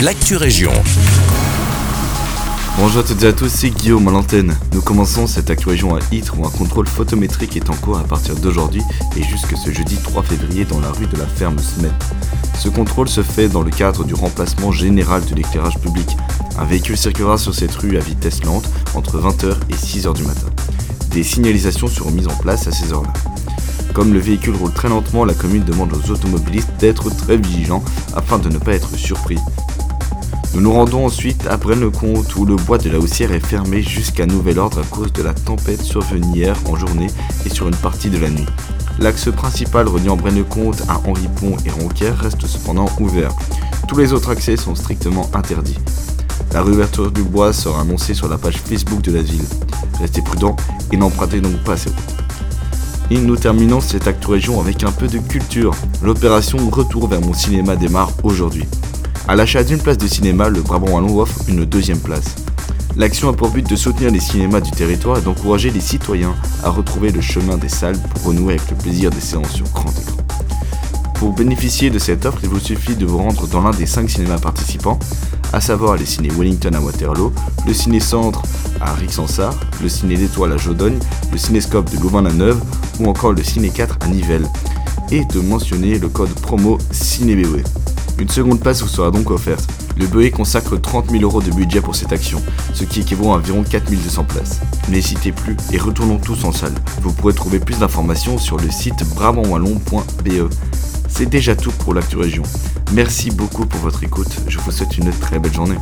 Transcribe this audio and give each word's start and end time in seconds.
l'actu 0.00 0.36
région. 0.36 0.72
Bonjour 2.78 3.00
à 3.00 3.02
toutes 3.02 3.22
et 3.22 3.28
à 3.28 3.32
tous, 3.32 3.48
c'est 3.48 3.70
Guillaume 3.70 4.06
à 4.08 4.10
l'antenne. 4.10 4.54
Nous 4.74 4.82
commençons 4.82 5.26
cette 5.26 5.48
actu 5.48 5.70
à 5.70 5.74
Ytre 6.12 6.38
où 6.38 6.46
un 6.46 6.50
contrôle 6.50 6.86
photométrique 6.86 7.56
est 7.56 7.70
en 7.70 7.74
cours 7.74 7.98
à 7.98 8.04
partir 8.04 8.36
d'aujourd'hui 8.36 8.82
et 9.16 9.22
jusque 9.22 9.56
ce 9.56 9.72
jeudi 9.72 9.96
3 9.96 10.22
février 10.22 10.66
dans 10.66 10.80
la 10.80 10.90
rue 10.90 11.06
de 11.06 11.16
la 11.16 11.26
ferme 11.26 11.58
Smet. 11.58 11.90
Ce 12.58 12.68
contrôle 12.68 13.08
se 13.08 13.22
fait 13.22 13.48
dans 13.48 13.62
le 13.62 13.70
cadre 13.70 14.04
du 14.04 14.12
remplacement 14.12 14.70
général 14.70 15.24
de 15.24 15.34
l'éclairage 15.34 15.78
public. 15.78 16.16
Un 16.58 16.66
véhicule 16.66 16.98
circulera 16.98 17.38
sur 17.38 17.54
cette 17.54 17.74
rue 17.74 17.96
à 17.96 18.00
vitesse 18.00 18.44
lente 18.44 18.68
entre 18.94 19.18
20h 19.18 19.54
et 19.70 19.74
6h 19.74 20.14
du 20.14 20.24
matin. 20.24 20.48
Des 21.10 21.22
signalisations 21.22 21.88
seront 21.88 22.10
mises 22.10 22.28
en 22.28 22.36
place 22.36 22.66
à 22.66 22.72
ces 22.72 22.92
heures-là. 22.92 23.12
Comme 23.94 24.12
le 24.12 24.20
véhicule 24.20 24.56
roule 24.56 24.72
très 24.72 24.90
lentement, 24.90 25.24
la 25.24 25.32
commune 25.32 25.64
demande 25.64 25.94
aux 25.94 26.10
automobilistes 26.10 26.68
d'être 26.78 27.08
très 27.08 27.38
vigilants 27.38 27.82
afin 28.14 28.38
de 28.38 28.50
ne 28.50 28.58
pas 28.58 28.74
être 28.74 28.94
surpris. 28.94 29.38
Nous 30.54 30.60
nous 30.60 30.72
rendons 30.72 31.04
ensuite 31.06 31.46
à 31.46 31.56
Braine-le-Comte 31.56 32.34
où 32.36 32.46
le 32.46 32.56
bois 32.56 32.78
de 32.78 32.88
la 32.90 32.98
Haussière 32.98 33.32
est 33.32 33.44
fermé 33.44 33.82
jusqu'à 33.82 34.26
nouvel 34.26 34.58
ordre 34.58 34.80
à 34.80 34.84
cause 34.84 35.12
de 35.12 35.22
la 35.22 35.34
tempête 35.34 35.82
survenue 35.82 36.46
en 36.66 36.76
journée 36.76 37.08
et 37.44 37.48
sur 37.48 37.68
une 37.68 37.76
partie 37.76 38.08
de 38.08 38.18
la 38.18 38.30
nuit. 38.30 38.46
L'axe 38.98 39.30
principal 39.30 39.88
reliant 39.88 40.16
Braine-le-Comte 40.16 40.82
à 40.88 41.00
Henri-Pont 41.06 41.56
et 41.66 41.70
Ronquière 41.70 42.18
reste 42.18 42.46
cependant 42.46 42.88
ouvert. 42.98 43.32
Tous 43.88 43.98
les 43.98 44.12
autres 44.12 44.30
accès 44.30 44.56
sont 44.56 44.74
strictement 44.74 45.28
interdits. 45.34 45.78
La 46.52 46.62
réouverture 46.62 47.10
du 47.10 47.22
bois 47.22 47.52
sera 47.52 47.82
annoncée 47.82 48.14
sur 48.14 48.28
la 48.28 48.38
page 48.38 48.56
Facebook 48.56 49.02
de 49.02 49.12
la 49.12 49.22
ville. 49.22 49.44
Restez 50.00 50.22
prudents 50.22 50.56
et 50.92 50.96
n'empruntez 50.96 51.40
donc 51.40 51.56
pas 51.64 51.76
ces 51.76 51.90
routes. 51.90 52.16
Et 53.10 53.18
nous 53.18 53.36
terminons 53.36 53.80
cette 53.80 54.08
acte 54.08 54.24
région 54.24 54.60
avec 54.60 54.82
un 54.82 54.90
peu 54.90 55.06
de 55.06 55.18
culture. 55.18 55.74
L'opération 56.02 56.58
Retour 56.70 57.08
vers 57.08 57.20
mon 57.20 57.34
cinéma 57.34 57.76
démarre 57.76 58.10
aujourd'hui. 58.24 58.64
À 59.28 59.34
l'achat 59.34 59.64
d'une 59.64 59.80
place 59.80 59.98
de 59.98 60.06
cinéma, 60.06 60.48
le 60.48 60.62
Brabant 60.62 60.92
Wallon 60.92 61.18
offre 61.18 61.40
une 61.48 61.64
deuxième 61.64 61.98
place. 61.98 62.36
L'action 62.96 63.28
a 63.28 63.32
pour 63.32 63.50
but 63.50 63.68
de 63.68 63.74
soutenir 63.74 64.12
les 64.12 64.20
cinémas 64.20 64.60
du 64.60 64.70
territoire 64.70 65.18
et 65.18 65.20
d'encourager 65.20 65.70
les 65.70 65.80
citoyens 65.80 66.32
à 66.62 66.70
retrouver 66.70 67.10
le 67.10 67.20
chemin 67.20 67.56
des 67.56 67.68
salles 67.68 67.98
pour 68.14 68.26
renouer 68.26 68.54
avec 68.54 68.70
le 68.70 68.76
plaisir 68.76 69.10
des 69.10 69.20
séances 69.20 69.50
sur 69.50 69.68
grand 69.70 69.90
écran. 69.90 70.16
Pour 71.14 71.32
bénéficier 71.32 71.90
de 71.90 71.98
cette 71.98 72.24
offre, 72.24 72.38
il 72.44 72.50
vous 72.50 72.60
suffit 72.60 72.94
de 72.94 73.04
vous 73.04 73.18
rendre 73.18 73.48
dans 73.48 73.62
l'un 73.62 73.72
des 73.72 73.86
cinq 73.86 74.08
cinémas 74.08 74.38
participants, 74.38 75.00
à 75.52 75.60
savoir 75.60 75.96
les 75.96 76.06
ciné 76.06 76.28
Wellington 76.28 76.74
à 76.74 76.80
Waterloo, 76.80 77.32
le 77.66 77.74
ciné 77.74 77.98
Centre 77.98 78.42
à 78.80 78.94
Rixensart, 78.94 79.58
le 79.82 79.88
ciné 79.88 80.14
l'Étoile 80.14 80.52
à 80.52 80.56
Jodogne, 80.56 81.00
le 81.32 81.38
cinéscope 81.38 81.90
de 81.90 81.98
Louvain-la-Neuve 82.00 82.62
ou 83.00 83.08
encore 83.08 83.32
le 83.32 83.42
ciné 83.42 83.70
4 83.70 83.98
à 84.02 84.06
Nivelles, 84.06 84.46
et 85.10 85.24
de 85.24 85.40
mentionner 85.40 85.98
le 85.98 86.08
code 86.08 86.30
promo 86.30 86.78
CinéBOE. 86.92 87.64
Une 88.18 88.28
seconde 88.28 88.60
place 88.60 88.82
vous 88.82 88.88
sera 88.88 89.10
donc 89.10 89.30
offerte. 89.30 89.68
Le 89.98 90.06
BOE 90.06 90.30
consacre 90.30 90.76
30 90.76 91.10
000 91.10 91.22
euros 91.22 91.42
de 91.42 91.50
budget 91.50 91.80
pour 91.80 91.94
cette 91.94 92.12
action, 92.12 92.42
ce 92.72 92.84
qui 92.84 93.00
équivaut 93.00 93.30
à 93.30 93.36
environ 93.36 93.62
4200 93.62 94.24
places. 94.24 94.60
N'hésitez 94.88 95.32
plus 95.32 95.56
et 95.72 95.78
retournons 95.78 96.18
tous 96.18 96.44
en 96.44 96.52
salle. 96.52 96.74
Vous 97.02 97.12
pourrez 97.12 97.34
trouver 97.34 97.58
plus 97.58 97.78
d'informations 97.78 98.38
sur 98.38 98.56
le 98.56 98.70
site 98.70 99.04
brabantwallon.be. 99.14 100.50
C'est 101.08 101.26
déjà 101.26 101.56
tout 101.56 101.72
pour 101.72 101.94
l'actu 101.94 102.16
région. 102.16 102.42
Merci 102.92 103.30
beaucoup 103.30 103.66
pour 103.66 103.80
votre 103.80 104.04
écoute. 104.04 104.40
Je 104.46 104.58
vous 104.58 104.70
souhaite 104.70 104.96
une 104.96 105.10
très 105.10 105.38
belle 105.38 105.54
journée. 105.54 105.74